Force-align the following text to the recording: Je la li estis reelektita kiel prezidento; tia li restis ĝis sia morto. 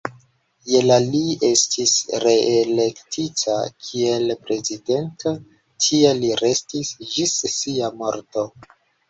Je 0.67 0.79
la 0.85 0.95
li 1.01 1.19
estis 1.49 1.91
reelektita 2.23 3.57
kiel 3.89 4.33
prezidento; 4.47 5.35
tia 5.85 6.15
li 6.23 6.33
restis 6.43 6.91
ĝis 7.13 7.37
sia 7.61 7.93
morto. 8.03 8.49